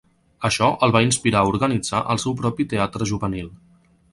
[0.47, 3.53] Això el va inspirar a organitzar el seu propi teatre juvenil.